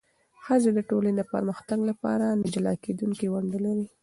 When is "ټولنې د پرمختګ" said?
0.89-1.79